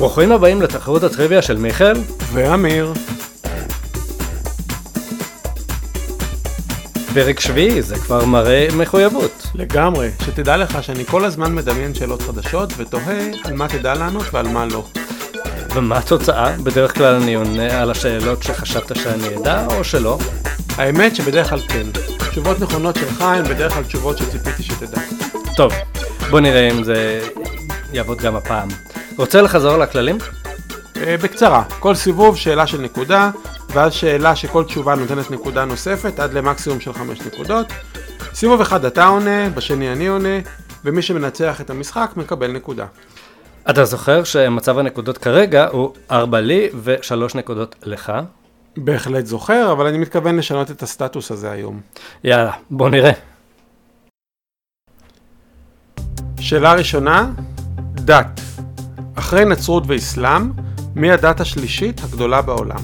ברוכים 0.00 0.32
הבאים 0.32 0.62
לתחרות 0.62 1.02
הטריוויה 1.02 1.42
של 1.42 1.56
מיכאל. 1.56 1.96
ואמיר. 2.32 2.92
פרק 7.14 7.40
שביעי 7.40 7.82
זה 7.82 7.96
כבר 7.96 8.24
מראה 8.24 8.68
מחויבות. 8.76 9.46
לגמרי, 9.54 10.10
שתדע 10.24 10.56
לך 10.56 10.82
שאני 10.82 11.04
כל 11.04 11.24
הזמן 11.24 11.54
מדמיין 11.54 11.94
שאלות 11.94 12.22
חדשות 12.22 12.72
ותוהה 12.76 13.20
על 13.44 13.52
מה 13.54 13.68
תדע 13.68 13.94
לענות 13.94 14.26
ועל 14.32 14.48
מה 14.48 14.66
לא. 14.66 14.84
ומה 15.74 15.98
התוצאה? 15.98 16.52
בדרך 16.62 16.94
כלל 16.94 17.14
אני 17.14 17.34
עונה 17.34 17.82
על 17.82 17.90
השאלות 17.90 18.42
שחשבת 18.42 18.96
שאני 18.96 19.36
אדע, 19.36 19.66
או 19.66 19.84
שלא? 19.84 20.18
האמת 20.76 21.16
שבדרך 21.16 21.48
כלל 21.50 21.60
כן. 21.68 21.86
תשובות 22.30 22.60
נכונות 22.60 22.96
שלך 22.96 23.22
הן 23.22 23.44
בדרך 23.44 23.72
כלל 23.72 23.84
תשובות 23.84 24.18
שציפיתי 24.18 24.62
שתדע. 24.62 25.00
טוב, 25.56 25.72
בוא 26.30 26.40
נראה 26.40 26.70
אם 26.70 26.84
זה 26.84 27.20
יעבוד 27.92 28.18
גם 28.18 28.36
הפעם. 28.36 28.68
רוצה 29.20 29.42
לחזור 29.42 29.76
לכללים? 29.76 30.18
אה, 30.96 31.16
בקצרה, 31.22 31.64
כל 31.78 31.94
סיבוב 31.94 32.36
שאלה 32.36 32.66
של 32.66 32.80
נקודה, 32.80 33.30
ואז 33.72 33.92
שאלה 33.92 34.36
שכל 34.36 34.64
תשובה 34.64 34.94
נותנת 34.94 35.30
נקודה 35.30 35.64
נוספת 35.64 36.18
עד 36.18 36.32
למקסימום 36.32 36.80
של 36.80 36.92
5 36.92 37.20
נקודות. 37.20 37.66
סיבוב 38.34 38.60
אחד 38.60 38.84
אתה 38.84 39.06
עונה, 39.06 39.48
בשני 39.48 39.92
אני 39.92 40.06
עונה, 40.06 40.38
ומי 40.84 41.02
שמנצח 41.02 41.60
את 41.60 41.70
המשחק 41.70 42.10
מקבל 42.16 42.52
נקודה. 42.52 42.86
אתה 43.70 43.84
זוכר 43.84 44.24
שמצב 44.24 44.78
הנקודות 44.78 45.18
כרגע 45.18 45.68
הוא 45.72 45.94
4 46.10 46.40
לי 46.40 46.68
ו-3 46.74 47.38
נקודות 47.38 47.76
לך? 47.82 48.12
בהחלט 48.76 49.26
זוכר, 49.26 49.72
אבל 49.72 49.86
אני 49.86 49.98
מתכוון 49.98 50.36
לשנות 50.36 50.70
את 50.70 50.82
הסטטוס 50.82 51.30
הזה 51.30 51.50
היום. 51.50 51.80
יאללה, 52.24 52.52
בוא 52.70 52.88
נראה. 52.88 53.12
שאלה 56.40 56.72
ראשונה, 56.72 57.30
דת. 57.94 58.40
אחרי 59.14 59.44
נצרות 59.44 59.84
ואסלאם, 59.86 60.50
מי 60.94 61.10
הדת 61.10 61.40
השלישית 61.40 62.04
הגדולה 62.04 62.42
בעולם? 62.42 62.80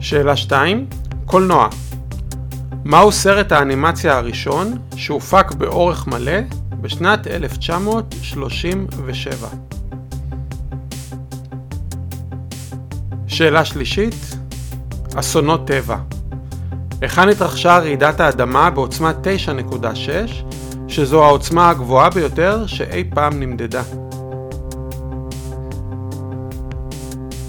שאלה 0.00 0.36
2, 0.36 0.86
קולנוע. 1.24 1.68
מהו 2.84 3.12
סרט 3.12 3.52
האנימציה 3.52 4.16
הראשון 4.16 4.78
שהופק 4.96 5.52
באורך 5.52 6.06
מלא 6.06 6.40
בשנת 6.80 7.26
1937? 7.26 9.48
שאלה 13.26 13.64
שלישית, 13.64 14.36
אסונות 15.14 15.66
טבע. 15.66 15.96
היכן 17.00 17.28
התרחשה 17.28 17.78
רעידת 17.78 18.20
האדמה 18.20 18.70
בעוצמה 18.70 19.12
9.6, 19.22 19.26
שזו 20.94 21.24
העוצמה 21.24 21.70
הגבוהה 21.70 22.10
ביותר 22.10 22.66
שאי 22.66 23.04
פעם 23.14 23.40
נמדדה? 23.40 23.82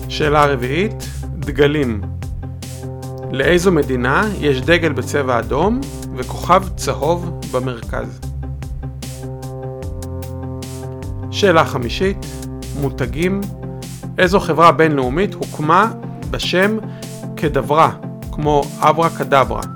שאלה 0.10 0.46
רביעית, 0.46 1.10
דגלים. 1.40 2.02
לאיזו 3.32 3.72
מדינה 3.72 4.30
יש 4.40 4.62
דגל 4.62 4.94
בצבע 4.94 5.40
אדום 5.40 5.82
וכוכב 6.16 6.64
צהוב 6.76 7.40
במרכז? 7.52 8.20
שאלה 11.32 11.66
חמישית, 11.66 12.26
מותגים. 12.82 13.42
איזו 14.18 14.40
חברה 14.40 14.72
בינלאומית 14.72 15.34
הוקמה 15.34 15.92
בשם 16.32 16.78
כדברה, 17.36 17.92
כמו 18.32 18.64
אברה 18.80 19.10
כדברה? 19.10 19.75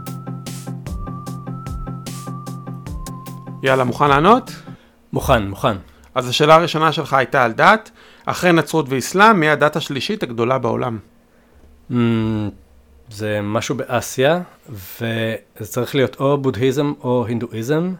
יאללה, 3.63 3.83
מוכן 3.83 4.09
לענות? 4.09 4.51
מוכן, 5.13 5.47
מוכן. 5.47 5.77
אז 6.15 6.29
השאלה 6.29 6.55
הראשונה 6.55 6.91
שלך 6.91 7.13
הייתה 7.13 7.43
על 7.43 7.51
דת, 7.51 7.91
אחרי 8.25 8.51
נצרות 8.51 8.85
ואסלאם, 8.89 9.39
מי 9.39 9.49
הדת 9.49 9.75
השלישית 9.75 10.23
הגדולה 10.23 10.57
בעולם? 10.57 10.97
Mm, 11.91 11.95
זה 13.09 13.39
משהו 13.43 13.75
באסיה, 13.75 14.41
וזה 14.69 15.67
צריך 15.67 15.95
להיות 15.95 16.19
או 16.19 16.37
בודהיזם 16.37 16.93
או 17.03 17.25
הינדואיזם, 17.27 17.93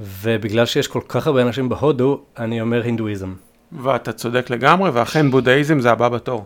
ובגלל 0.00 0.66
שיש 0.66 0.88
כל 0.88 1.00
כך 1.08 1.26
הרבה 1.26 1.42
אנשים 1.42 1.68
בהודו, 1.68 2.20
אני 2.38 2.60
אומר 2.60 2.82
הינדואיזם. 2.82 3.34
ואתה 3.72 4.12
צודק 4.12 4.50
לגמרי, 4.50 4.90
ואכן 4.90 5.30
בודהיזם 5.30 5.80
זה 5.80 5.90
הבא 5.90 6.08
בתור. 6.08 6.44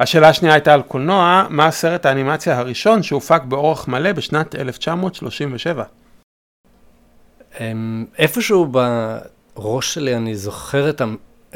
השאלה 0.00 0.28
השנייה 0.28 0.54
הייתה 0.54 0.74
על 0.74 0.82
קולנוע, 0.82 1.46
מה 1.50 1.66
הסרט 1.66 2.06
האנימציה 2.06 2.58
הראשון 2.58 3.02
שהופק 3.02 3.42
באורך 3.42 3.88
מלא 3.88 4.12
בשנת 4.12 4.54
1937? 4.54 5.84
אמ, 7.60 8.04
איפשהו 8.18 8.66
בראש 9.56 9.94
שלי 9.94 10.16
אני 10.16 10.36
זוכר 10.36 10.90
את, 10.90 11.00
ה- 11.00 11.04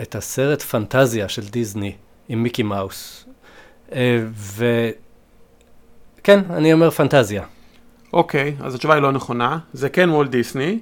את 0.02 0.14
הסרט 0.14 0.62
פנטזיה 0.62 1.28
של 1.28 1.48
דיסני 1.48 1.92
עם 2.28 2.42
מיקי 2.42 2.62
מאוס. 2.62 3.26
אה, 3.92 4.24
וכן, 6.20 6.40
אני 6.50 6.72
אומר 6.72 6.90
פנטזיה. 6.90 7.44
אוקיי, 8.12 8.56
אז 8.60 8.74
התשובה 8.74 8.94
היא 8.94 9.02
לא 9.02 9.12
נכונה, 9.12 9.58
זה 9.72 9.88
כן 9.88 10.10
וולט 10.10 10.30
דיסני. 10.30 10.78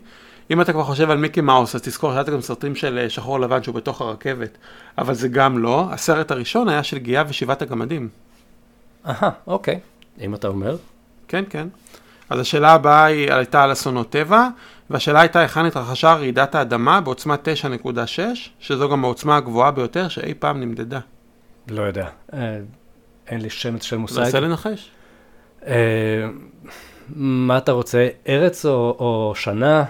אם 0.51 0.61
אתה 0.61 0.73
כבר 0.73 0.85
חושב 0.85 1.11
על 1.11 1.19
מיקי 1.19 1.41
מאוס, 1.41 1.75
אז 1.75 1.83
תזכור 1.83 2.11
שהיה 2.13 2.23
גם 2.23 2.41
סרטים 2.41 2.75
של 2.75 2.99
אה, 2.99 3.11
שחור 3.11 3.41
לבן 3.41 3.63
שהוא 3.63 3.75
בתוך 3.75 4.01
הרכבת, 4.01 4.59
אבל 4.99 5.15
זה 5.15 5.29
גם 5.29 5.59
לא. 5.59 5.87
הסרט 5.91 6.31
הראשון 6.31 6.69
היה 6.69 6.83
של 6.83 6.99
גיאה 6.99 7.23
ושבעת 7.29 7.63
הגמדים. 7.63 8.09
אהה, 9.07 9.31
אוקיי, 9.47 9.81
אם 10.21 10.35
אתה 10.35 10.49
אומר. 10.49 10.77
כן, 11.29 11.45
כן. 11.51 11.69
אז 12.31 12.41
השאלה 12.41 12.73
הבאה 12.73 13.05
היא 13.05 13.33
הייתה 13.33 13.63
על 13.63 13.73
אסונות 13.73 14.11
טבע, 14.11 14.49
והשאלה 14.91 15.21
הייתה 15.21 15.41
היכן 15.41 15.65
התרחשה 15.65 16.15
רעידת 16.15 16.55
האדמה 16.55 17.01
בעוצמה 17.01 17.37
9.6, 17.85 17.89
שזו 18.61 18.89
גם 18.89 19.05
העוצמה 19.05 19.37
הגבוהה 19.37 19.71
ביותר 19.71 20.09
שאי 20.09 20.35
פעם 20.35 20.61
נמדדה. 20.61 21.01
לא 21.69 21.83
יודע. 21.83 22.09
אה, 22.35 22.59
אין 23.29 23.41
לי 23.41 23.51
שמץ 23.51 23.83
של 23.83 23.97
מושג. 23.97 24.23
תנסה 24.23 24.41
לנחש. 24.41 24.91
אה, 25.67 26.29
מה 27.17 27.59
אתה 27.59 27.73
רוצה, 27.73 28.09
ארץ 28.29 28.67
או, 28.67 28.97
או 28.99 29.33
שנה? 29.37 29.85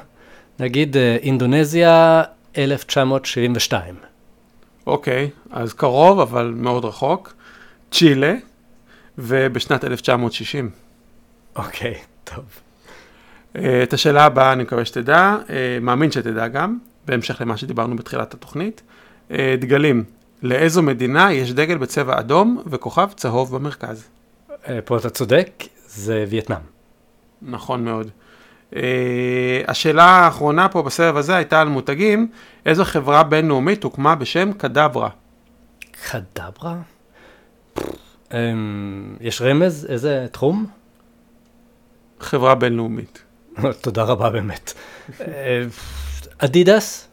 נגיד 0.58 0.96
אה, 0.96 1.16
אינדונזיה 1.22 2.22
1972. 2.58 3.94
אוקיי, 4.86 5.30
אז 5.50 5.72
קרוב, 5.72 6.20
אבל 6.20 6.52
מאוד 6.56 6.84
רחוק. 6.84 7.34
צ'ילה, 7.90 8.34
ובשנת 9.18 9.84
1960. 9.84 10.70
אוקיי, 11.56 11.94
טוב. 12.34 12.44
אה, 13.56 13.82
את 13.82 13.92
השאלה 13.92 14.24
הבאה 14.24 14.52
אני 14.52 14.62
מקווה 14.62 14.84
שתדע, 14.84 15.36
אה, 15.50 15.78
מאמין 15.80 16.10
שתדע 16.10 16.48
גם, 16.48 16.78
בהמשך 17.06 17.40
למה 17.40 17.56
שדיברנו 17.56 17.96
בתחילת 17.96 18.34
התוכנית. 18.34 18.82
אה, 19.30 19.54
דגלים, 19.58 20.04
לאיזו 20.42 20.82
מדינה 20.82 21.32
יש 21.32 21.52
דגל 21.52 21.76
בצבע 21.78 22.20
אדום 22.20 22.62
וכוכב 22.66 23.08
צהוב 23.16 23.56
במרכז? 23.56 24.08
פה 24.84 24.96
אתה 24.96 25.10
צודק, 25.10 25.50
זה 25.86 26.24
וייטנאם. 26.28 26.60
נכון 27.42 27.84
מאוד. 27.84 28.10
Uh, 28.72 28.76
השאלה 29.68 30.04
האחרונה 30.04 30.68
פה 30.68 30.82
בסבב 30.82 31.16
הזה 31.16 31.36
הייתה 31.36 31.60
על 31.60 31.68
מותגים, 31.68 32.30
איזו 32.66 32.84
חברה 32.84 33.22
בינלאומית 33.22 33.84
הוקמה 33.84 34.14
בשם 34.14 34.52
קדברה? 34.52 35.08
קדברה? 36.10 36.76
אמ, 38.32 39.16
יש 39.20 39.42
רמז? 39.42 39.86
איזה 39.90 40.26
תחום? 40.32 40.66
חברה 42.20 42.54
בינלאומית. 42.54 43.22
תודה 43.82 44.02
רבה 44.02 44.30
באמת. 44.30 44.72
אה, 45.20 45.64
אדידס? 46.38 47.08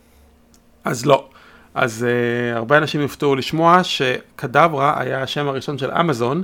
אז 0.83 1.05
לא. 1.05 1.27
אז 1.75 2.05
uh, 2.05 2.57
הרבה 2.57 2.77
אנשים 2.77 3.01
יופתעו 3.01 3.35
לשמוע 3.35 3.83
שקדברה 3.83 5.01
היה 5.01 5.23
השם 5.23 5.47
הראשון 5.47 5.77
של 5.77 5.91
אמזון, 5.91 6.43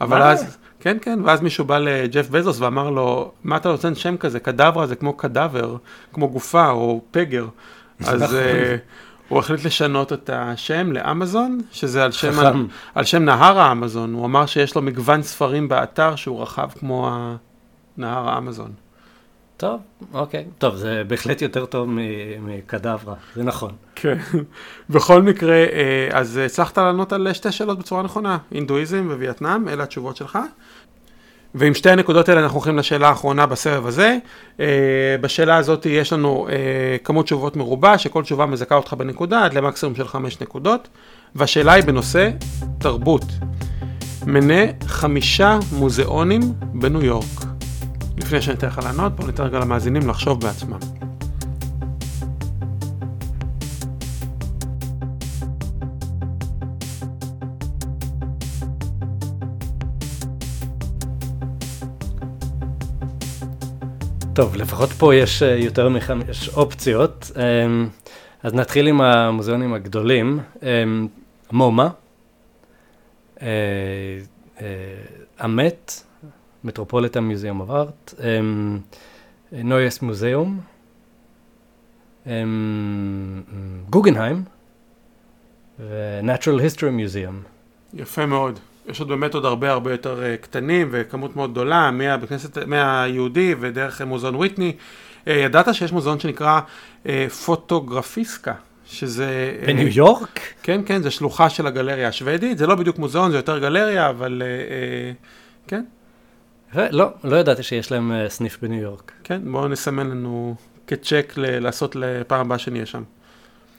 אבל 0.00 0.18
מה? 0.18 0.30
אז, 0.30 0.56
כן 0.80 0.96
כן, 1.02 1.18
ואז 1.24 1.40
מישהו 1.40 1.64
בא 1.64 1.78
לג'ף 1.78 2.28
בזוס 2.28 2.60
ואמר 2.60 2.90
לו, 2.90 3.32
מה 3.44 3.56
אתה 3.56 3.68
נותן 3.68 3.94
שם 3.94 4.16
כזה? 4.16 4.40
קדברה 4.40 4.86
זה 4.86 4.96
כמו 4.96 5.12
קדבר, 5.12 5.76
כמו 6.12 6.28
גופה 6.28 6.70
או 6.70 7.00
פגר. 7.10 7.46
אז 8.06 8.22
uh, 8.22 8.36
הוא 9.28 9.38
החליט 9.38 9.64
לשנות 9.64 10.12
את 10.12 10.30
השם 10.32 10.92
לאמזון, 10.92 11.60
שזה 11.72 12.04
על 12.04 12.12
שם, 12.12 12.32
חכם. 12.32 12.66
על 12.94 13.04
שם 13.04 13.24
נהר 13.24 13.58
האמזון. 13.60 14.14
הוא 14.14 14.24
אמר 14.26 14.46
שיש 14.46 14.74
לו 14.74 14.82
מגוון 14.82 15.22
ספרים 15.22 15.68
באתר 15.68 16.16
שהוא 16.16 16.42
רחב 16.42 16.68
כמו 16.78 17.10
נהר 17.96 18.28
האמזון. 18.28 18.72
טוב, 19.56 19.80
אוקיי. 20.14 20.44
טוב, 20.58 20.76
זה 20.76 21.02
בהחלט 21.06 21.42
יותר 21.42 21.66
טוב 21.66 21.88
מקדברה, 22.40 23.14
זה 23.34 23.42
נכון. 23.42 23.72
כן. 23.94 24.18
בכל 24.90 25.22
מקרה, 25.22 25.54
אה, 25.54 26.08
אז 26.12 26.36
הצלחת 26.36 26.78
לענות 26.78 27.12
על 27.12 27.32
שתי 27.32 27.52
שאלות 27.52 27.78
בצורה 27.78 28.02
נכונה, 28.02 28.38
הינדואיזם 28.50 29.08
ווייטנאם, 29.10 29.68
אלה 29.68 29.82
התשובות 29.82 30.16
שלך. 30.16 30.38
ועם 31.54 31.74
שתי 31.74 31.90
הנקודות 31.90 32.28
האלה 32.28 32.40
אנחנו 32.40 32.56
הולכים 32.56 32.78
לשאלה 32.78 33.08
האחרונה 33.08 33.46
בסבב 33.46 33.86
הזה. 33.86 34.18
אה, 34.60 34.66
בשאלה 35.20 35.56
הזאת 35.56 35.86
יש 35.86 36.12
לנו 36.12 36.48
אה, 36.48 36.96
כמות 37.04 37.24
תשובות 37.24 37.56
מרובה, 37.56 37.98
שכל 37.98 38.22
תשובה 38.22 38.46
מזכה 38.46 38.74
אותך 38.74 38.92
בנקודה 38.92 39.44
עד 39.44 39.54
למקסימום 39.54 39.94
של 39.94 40.08
חמש 40.08 40.40
נקודות. 40.40 40.88
והשאלה 41.34 41.72
היא 41.72 41.84
בנושא 41.84 42.30
תרבות. 42.78 43.24
מנה 44.26 44.62
חמישה 44.86 45.58
מוזיאונים 45.72 46.40
בניו 46.74 47.04
יורק. 47.04 47.51
לפני 48.22 48.42
שאני 48.42 48.56
אתן 48.56 48.66
לך 48.66 48.78
לענות, 48.78 49.16
בואו 49.16 49.26
ניתן 49.26 49.42
רגע 49.42 49.58
למאזינים 49.58 50.08
לחשוב 50.08 50.40
בעצמם. 50.40 50.78
טוב, 64.34 64.56
לפחות 64.56 64.90
פה 64.90 65.14
יש 65.14 65.42
אה, 65.42 65.56
יותר 65.56 65.88
מחמש 65.88 66.48
אופציות. 66.48 67.30
אמ, 67.36 67.88
אז 68.42 68.54
נתחיל 68.54 68.86
עם 68.86 69.00
המוזיאונים 69.00 69.74
הגדולים. 69.74 70.40
אמ, 70.62 71.08
מומה, 71.52 71.88
אה, 73.42 73.46
אה, 74.60 74.66
המת, 75.38 76.04
מטרופוליטן 76.64 77.20
מיוזיאום 77.20 77.62
of 77.62 77.72
ארט, 77.72 78.14
נויס 79.52 80.02
מוזיאום, 80.02 80.60
גוגנהיים 83.90 84.44
ו-Natural 85.78 86.60
History 86.60 86.80
Museum. 86.80 87.48
יפה 87.94 88.26
מאוד. 88.26 88.58
יש 88.86 89.00
עוד 89.00 89.08
באמת 89.08 89.34
עוד 89.34 89.44
הרבה 89.44 89.70
הרבה 89.70 89.92
יותר 89.92 90.20
uh, 90.20 90.42
קטנים 90.42 90.88
וכמות 90.90 91.36
מאוד 91.36 91.50
גדולה, 91.50 91.90
מהבכנסת, 91.90 92.58
מהיהודי 92.58 93.54
ודרך 93.60 94.02
מוזיאון 94.02 94.34
וויטני. 94.34 94.72
Uh, 95.24 95.30
ידעת 95.30 95.74
שיש 95.74 95.92
מוזיאון 95.92 96.20
שנקרא 96.20 96.60
פוטוגרפיסקה, 97.44 98.54
שזה... 98.86 99.58
בניו 99.66 99.88
יורק? 99.88 100.40
כן, 100.62 100.80
כן, 100.86 101.02
זה 101.02 101.10
שלוחה 101.10 101.50
של 101.50 101.66
הגלריה 101.66 102.08
השוודית, 102.08 102.58
זה 102.58 102.66
לא 102.66 102.74
בדיוק 102.74 102.98
מוזיאון, 102.98 103.30
זה 103.30 103.36
יותר 103.36 103.58
גלריה, 103.58 104.10
אבל 104.10 104.42
כן. 105.66 105.84
לא, 106.74 107.10
לא 107.24 107.36
ידעתי 107.36 107.62
שיש 107.62 107.92
להם 107.92 108.12
uh, 108.12 108.30
סניף 108.30 108.58
בניו 108.62 108.80
יורק. 108.82 109.12
כן, 109.24 109.40
בואו 109.52 109.68
נסמן 109.68 110.06
לנו 110.06 110.54
כצ'ק 110.86 111.32
ל- 111.36 111.58
לעשות 111.58 111.96
לפעם 111.96 112.40
הבאה 112.40 112.58
שנהיה 112.58 112.86
שם. 112.86 113.02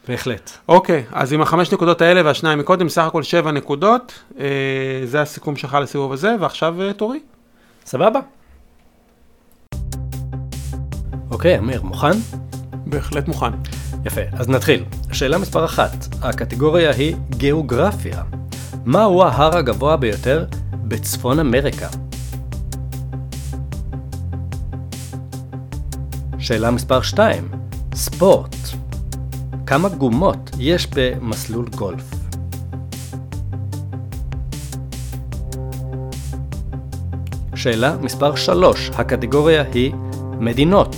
בהחלט. 0.08 0.52
אוקיי, 0.68 1.04
אז 1.12 1.34
עם 1.34 1.42
החמש 1.42 1.72
נקודות 1.74 2.02
האלה 2.02 2.22
והשניים 2.26 2.60
מקודם, 2.60 2.90
סך 2.90 3.04
הכל 3.04 3.24
שבע 3.24 3.52
נקודות, 3.52 4.20
אה, 4.40 4.46
זה 5.06 5.22
הסיכום 5.22 5.56
שלך 5.56 5.78
לסיבוב 5.82 6.14
הזה, 6.14 6.36
ועכשיו 6.40 6.82
אה, 6.82 6.94
תורי. 6.94 7.20
סבבה. 7.86 8.20
אוקיי, 11.32 11.58
אמיר, 11.58 11.82
מוכן? 11.82 12.18
בהחלט 12.86 13.28
מוכן. 13.28 13.52
יפה, 14.06 14.22
אז 14.34 14.50
נתחיל. 14.50 14.84
שאלה 15.12 15.38
מספר 15.38 15.66
אחת, 15.66 16.08
הקטגוריה 16.22 16.92
היא 16.92 17.16
גיאוגרפיה. 17.30 18.24
מהו 18.86 19.24
ההר 19.24 19.58
הגבוה 19.58 19.98
ביותר 19.98 20.46
בצפון 20.74 21.40
אמריקה? 21.40 21.88
שאלה 26.44 26.72
מספר 26.72 27.02
2, 27.02 27.50
ספורט. 27.96 28.56
כמה 29.66 29.90
גומות 29.90 30.52
יש 30.60 30.88
במסלול 30.96 31.66
גולף? 31.76 32.04
שאלה 37.56 37.98
מספר 38.02 38.36
3, 38.36 38.90
הקטגוריה 38.94 39.64
היא 39.74 39.94
מדינות. 40.40 40.96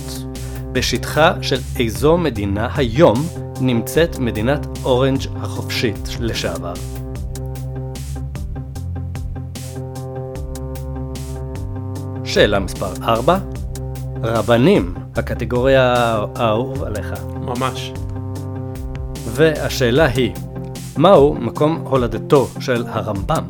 בשטחה 0.72 1.32
של 1.42 1.58
איזו 1.78 2.18
מדינה 2.18 2.68
היום 2.76 3.26
נמצאת 3.60 4.18
מדינת 4.18 4.66
אורנג' 4.84 5.26
החופשית 5.36 6.08
לשעבר? 6.20 6.74
שאלה 12.24 12.58
מספר 12.58 12.92
4, 13.02 13.38
רבנים, 14.22 15.05
הקטגוריה 15.16 15.94
האהוב 16.36 16.84
עליך. 16.84 17.06
ממש. 17.34 17.92
והשאלה 19.26 20.06
היא, 20.06 20.32
מהו 20.96 21.34
מקום 21.34 21.76
הולדתו 21.76 22.48
של 22.60 22.84
הרמב"ם? 22.88 23.44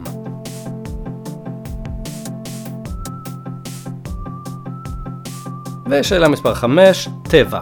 ושאלה 5.90 6.28
מספר 6.28 6.54
5, 6.54 7.08
טבע. 7.22 7.60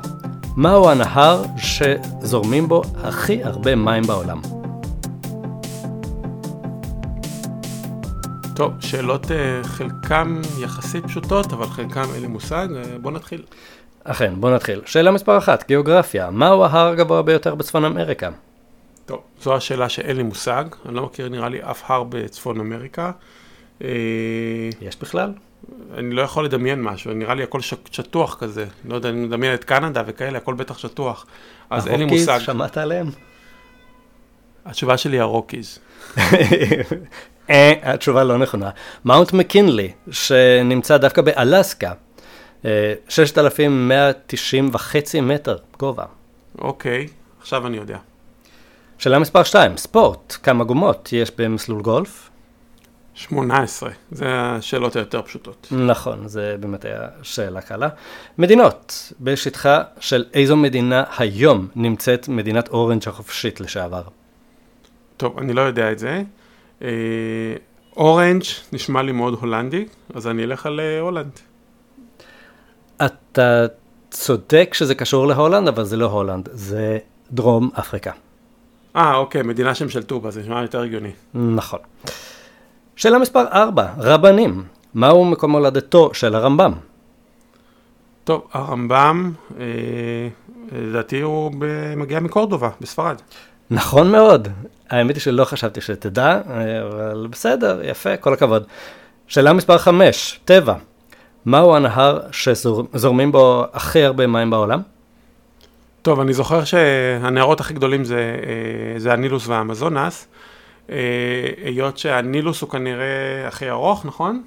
מהו 0.57 0.91
הנהר 0.91 1.43
שזורמים 1.57 2.69
בו 2.69 2.83
הכי 3.05 3.45
הרבה 3.45 3.75
מים 3.75 4.03
בעולם? 4.03 4.41
טוב, 8.55 8.73
שאלות 8.81 9.25
uh, 9.25 9.29
חלקם 9.63 10.41
יחסית 10.59 11.05
פשוטות, 11.05 11.53
אבל 11.53 11.67
חלקם 11.67 12.05
אין 12.15 12.23
לי 12.23 12.29
מושג, 12.29 12.69
uh, 12.71 12.99
בוא 13.03 13.11
נתחיל. 13.11 13.43
אכן, 14.05 14.35
בוא 14.37 14.51
נתחיל. 14.51 14.81
שאלה 14.87 15.11
מספר 15.11 15.39
1, 15.39 15.69
גיאוגרפיה. 15.69 16.31
מהו 16.31 16.65
ההר 16.65 16.89
הגבוה 16.89 17.23
ביותר 17.23 17.55
בצפון 17.55 17.85
אמריקה? 17.85 18.31
טוב, 19.07 19.21
זו 19.41 19.57
השאלה 19.57 19.89
שאין 19.89 20.17
לי 20.17 20.23
מושג, 20.23 20.65
אני 20.87 20.95
לא 20.95 21.03
מכיר 21.03 21.29
נראה 21.29 21.49
לי 21.49 21.63
אף 21.63 21.91
הר 21.91 22.03
בצפון 22.09 22.61
אמריקה. 22.61 23.11
Uh, 23.81 23.85
יש 24.81 24.97
בכלל? 25.01 25.33
אני 25.99 26.15
לא 26.15 26.23
יכול 26.23 26.45
לדמיין 26.45 26.83
משהו, 26.83 27.13
נראה 27.13 27.35
לי 27.35 27.43
הכל 27.43 27.61
ש- 27.61 27.75
שטוח 27.91 28.37
כזה. 28.41 28.67
לא 28.85 28.95
יודע, 28.95 29.09
אני 29.09 29.27
מדמיין 29.27 29.55
את 29.55 29.65
קנדה 29.65 30.03
וכאלה, 30.07 30.39
הכל 30.39 30.55
בטח 30.55 30.79
שטוח. 30.79 31.27
אז 31.71 31.89
אין 31.89 31.99
לי 31.99 32.05
מושג. 32.05 32.29
הרוקיז, 32.29 32.47
שמעת 32.47 32.79
עליהם? 32.79 33.07
התשובה 34.65 34.97
שלי 34.97 35.17
היא 35.17 35.23
הרוקיז. 35.23 35.79
אה, 37.51 37.73
התשובה 37.83 38.25
לא 38.25 38.39
נכונה. 38.39 38.71
מאונט 39.05 39.33
מקינלי, 39.33 39.93
שנמצא 40.11 40.97
דווקא 40.97 41.23
באלסקה, 41.23 41.89
אה, 41.89 41.95
6,190 43.09 44.69
וחצי 44.73 45.21
מטר 45.21 45.57
גובה. 45.79 46.05
אוקיי, 46.59 47.09
עכשיו 47.41 47.67
אני 47.67 47.77
יודע. 47.77 47.99
שאלה 48.99 49.19
מספר 49.19 49.43
2, 49.43 49.77
ספורט, 49.77 50.37
כמה 50.43 50.65
גומות 50.65 51.09
יש 51.13 51.33
במסלול 51.39 51.83
גולף? 51.83 52.31
18, 53.15 53.91
זה 54.11 54.25
השאלות 54.29 54.97
היותר 54.97 55.23
פשוטות. 55.23 55.69
נכון, 55.71 56.29
זה 56.29 56.57
באמת 56.61 56.85
היה 56.85 57.09
שאלה 57.23 57.61
קלה. 57.61 57.89
מדינות, 58.39 59.13
בשטחה 59.21 59.83
של 60.01 60.25
איזו 60.35 60.57
מדינה 60.57 61.05
היום 61.19 61.69
נמצאת 61.77 62.29
מדינת 62.29 62.69
אורנג' 62.69 63.03
החופשית 63.09 63.61
לשעבר? 63.61 64.03
טוב, 65.17 65.39
אני 65.39 65.53
לא 65.53 65.61
יודע 65.61 65.93
את 65.93 65.99
זה. 65.99 66.23
אה, 66.83 66.89
אורנג' 67.97 68.43
נשמע 68.73 69.03
לי 69.03 69.13
מאוד 69.13 69.35
הולנדי, 69.41 69.85
אז 70.15 70.27
אני 70.27 70.45
אלך 70.45 70.67
על 70.67 70.81
אה, 70.81 71.01
הולנד. 71.01 71.41
אתה 72.97 73.67
צודק 74.11 74.71
שזה 74.73 74.95
קשור 74.95 75.27
להולנד, 75.27 75.69
אבל 75.69 75.85
זה 75.85 75.97
לא 75.97 76.07
הולנד, 76.07 76.49
זה 76.53 76.99
דרום 77.33 77.71
אפריקה. 77.79 78.11
אה, 78.97 79.15
אוקיי, 79.17 79.43
מדינה 79.43 79.75
שהם 79.75 79.89
שלטו 79.89 80.21
בה, 80.21 80.31
זה 80.31 80.41
נשמע 80.41 80.63
יותר 80.63 80.81
הגיוני. 80.81 81.11
נכון. 81.35 81.79
שאלה 82.97 83.19
מספר 83.19 83.45
4, 83.53 83.87
רבנים. 83.99 84.65
מהו 84.95 85.25
מקום 85.25 85.53
הולדתו 85.53 86.11
של 86.15 86.35
הרמב"ם? 86.35 86.73
טוב, 88.25 88.49
הרמב"ם, 88.53 89.33
אה, 89.61 89.65
לדעתי 90.73 91.21
הוא 91.21 91.53
מגיע 91.97 92.21
מקורדובה, 92.21 92.69
בספרד. 92.81 93.17
נכון 93.71 94.13
מאוד. 94.13 94.49
האמת 94.91 95.15
היא 95.15 95.23
שלא 95.23 95.45
חשבתי 95.45 95.81
שתדע, 95.81 96.41
אבל 96.91 97.27
בסדר, 97.31 97.81
יפה, 97.85 98.17
כל 98.17 98.33
הכבוד. 98.33 98.65
שאלה 99.27 99.53
מספר 99.53 99.79
5, 99.79 100.41
טבע. 100.45 100.75
מהו 101.47 101.77
הנהר 101.77 102.19
שזורמים 102.33 103.33
בו 103.33 103.65
הכי 103.73 104.03
הרבה 104.05 104.27
מים 104.27 104.51
בעולם? 104.51 104.81
טוב, 106.03 106.21
אני 106.21 106.33
זוכר 106.33 106.65
שהנהרות 106.65 107.61
הכי 107.61 107.75
גדולים 107.75 108.05
זה, 108.05 108.17
אה, 108.17 108.99
זה 109.01 109.13
הנילוס 109.13 109.49
והאמזונס, 109.49 110.27
אה, 110.91 110.97
היות 111.65 111.99
שהנילוס 111.99 112.61
הוא 112.61 112.71
כנראה 112.71 113.05
הכי 113.49 113.71
ארוך, 113.71 114.07
נכון? 114.07 114.43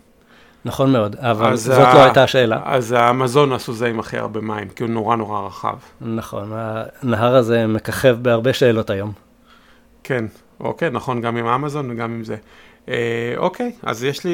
נכון 0.66 0.92
מאוד, 0.92 1.16
אבל 1.16 1.56
זאת 1.56 1.78
ה- 1.88 1.94
לא 1.94 2.04
הייתה 2.04 2.24
השאלה. 2.24 2.62
אז 2.66 2.92
האמזונס 2.92 3.68
הוא 3.68 3.76
זה 3.76 3.88
עם 3.88 4.00
הכי 4.00 4.18
הרבה 4.18 4.42
מים, 4.42 4.70
כי 4.70 4.84
הוא 4.84 4.92
נורא 4.92 5.16
נורא 5.16 5.48
רחב. 5.48 5.76
נכון, 6.02 6.52
הנהר 7.04 7.36
הזה 7.36 7.68
מככב 7.68 8.18
בהרבה 8.22 8.54
שאלות 8.54 8.90
היום. 8.90 9.12
כן, 10.04 10.26
אוקיי, 10.60 10.90
נכון, 10.90 11.22
גם 11.22 11.38
עם 11.38 11.48
האמזון 11.48 11.92
וגם 11.92 12.12
עם 12.14 12.24
זה. 12.24 12.36
אה, 12.90 12.96
אוקיי, 13.38 13.72
אז 13.84 14.04
יש 14.04 14.24
לי 14.24 14.32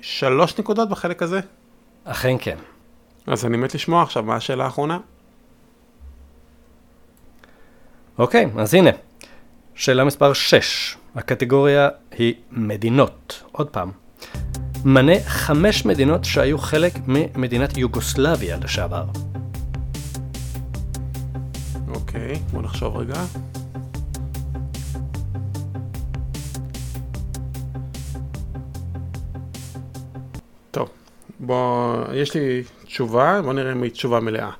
שלוש 0.00 0.58
נקודות 0.58 0.88
בחלק 0.88 1.22
הזה. 1.22 1.40
אכן 2.04 2.36
כן. 2.40 2.56
אז 3.26 3.44
אני 3.44 3.56
מת 3.56 3.74
לשמוע 3.74 4.02
עכשיו 4.02 4.22
מה 4.22 4.36
השאלה 4.36 4.64
האחרונה. 4.64 4.98
אוקיי, 8.18 8.46
אז 8.58 8.74
הנה. 8.74 8.90
שאלה 9.74 10.04
מספר 10.04 10.32
6. 10.32 10.96
הקטגוריה 11.14 11.88
היא 12.10 12.34
מדינות. 12.50 13.42
עוד 13.52 13.68
פעם. 13.68 13.90
מנה 14.84 15.12
חמש 15.26 15.84
מדינות 15.84 16.24
שהיו 16.24 16.58
חלק 16.58 16.92
ממדינת 17.06 17.76
יוגוסלביה 17.76 18.56
לשעבר. 18.56 19.04
אוקיי, 21.94 22.34
בוא 22.52 22.62
נחשוב 22.62 22.96
רגע. 22.96 23.24
בוא, 31.42 31.96
יש 32.14 32.34
לי 32.34 32.62
תשובה, 32.84 33.40
בוא 33.42 33.52
נראה 33.52 33.72
אם 33.72 33.82
היא 33.82 33.90
תשובה 33.90 34.20
מלאה. 34.20 34.50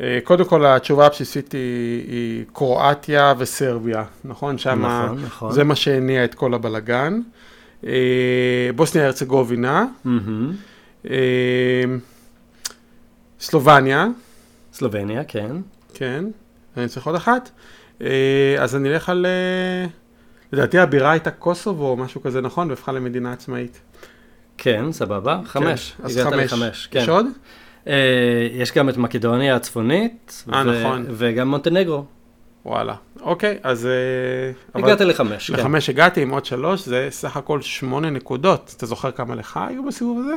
אה, 0.00 0.18
קודם 0.24 0.44
כל, 0.44 0.66
התשובה 0.66 1.06
הבסיסית 1.06 1.52
היא, 1.52 2.04
היא 2.08 2.44
קרואטיה 2.52 3.34
וסרביה, 3.38 4.04
נכון? 4.24 4.58
שם 4.58 4.86
נכון, 4.86 5.24
נכון. 5.24 5.52
זה 5.52 5.64
מה 5.64 5.74
שהניע 5.74 6.24
את 6.24 6.34
כל 6.34 6.54
הבלגן. 6.54 7.20
אה, 7.86 8.70
בוסניה 8.76 9.06
הרצגובינה. 9.06 9.86
אה, 11.10 11.84
סלובניה, 13.40 14.06
סלובניה, 14.72 15.24
כן. 15.24 15.56
כן, 15.94 16.24
אני 16.76 16.88
צריך 16.88 17.06
עוד 17.06 17.14
אחת. 17.16 17.50
אז 18.58 18.76
אני 18.76 18.88
אלך 18.88 19.08
על... 19.08 19.26
לדעתי 20.52 20.78
הבירה 20.78 21.10
הייתה 21.10 21.30
קוסובו 21.30 21.88
או 21.88 21.96
משהו 21.96 22.22
כזה, 22.22 22.40
נכון? 22.40 22.70
והפכה 22.70 22.92
למדינה 22.92 23.32
עצמאית. 23.32 23.80
כן, 24.64 24.92
סבבה. 24.92 25.40
חמש. 25.46 25.94
כן, 25.98 26.04
אז 26.04 26.20
חמש. 26.24 26.52
לחמש, 26.52 26.88
כן. 26.90 26.98
יש 27.00 27.08
עוד? 27.08 27.26
אה, 27.88 27.92
יש 28.52 28.72
גם 28.72 28.88
את 28.88 28.96
מקדוניה 28.96 29.56
הצפונית. 29.56 30.44
אה, 30.52 30.62
ו- 30.66 30.82
נכון. 30.84 31.04
וגם 31.10 31.48
מונטנגרו. 31.48 32.04
וואלה. 32.66 32.94
אוקיי, 33.20 33.58
אז... 33.62 33.86
אה, 33.86 33.90
אבל- 34.74 34.84
הגעת 34.84 35.00
לחמש, 35.00 35.50
כן. 35.50 35.58
לחמש 35.60 35.88
הגעתי 35.90 36.22
עם 36.22 36.30
עוד 36.30 36.44
שלוש, 36.44 36.86
זה 36.86 37.08
סך 37.10 37.36
הכל 37.36 37.60
שמונה 37.62 38.10
נקודות. 38.10 38.74
אתה 38.76 38.86
זוכר 38.86 39.10
כמה 39.10 39.34
לך 39.34 39.60
היו 39.68 39.84
בסיבוב 39.84 40.20
הזה? 40.24 40.34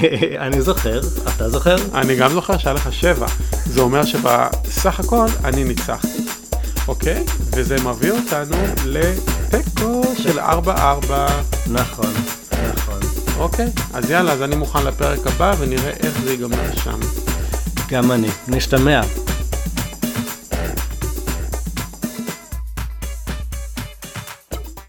אני 0.46 0.60
זוכר, 0.62 1.00
אתה 1.36 1.48
זוכר? 1.48 1.76
אני 1.94 2.16
גם 2.16 2.30
זוכר 2.30 2.58
שהיה 2.58 2.74
לך 2.74 2.92
שבע. 2.92 3.26
זה 3.50 3.80
אומר 3.80 4.04
שבסך 4.04 5.00
הכל 5.00 5.26
אני 5.44 5.64
ניצחתי. 5.64 6.08
אוקיי? 6.88 7.24
וזה 7.56 7.76
מביא 7.84 8.12
אותנו 8.12 8.56
לתיקו 8.86 10.02
של 10.16 10.40
4-4. 10.40 10.42
נכון, 11.70 12.06
נכון. 12.06 12.37
אוקיי? 13.38 13.66
אז 13.94 14.10
יאללה, 14.10 14.32
אז 14.32 14.42
אני 14.42 14.56
מוכן 14.56 14.84
לפרק 14.84 15.26
הבא 15.26 15.54
ונראה 15.58 15.90
איך 15.90 16.20
זה 16.24 16.30
ייגמר 16.30 16.74
שם. 16.84 17.00
גם 17.90 18.12
אני. 18.12 18.28
נשתמע. 18.48 19.00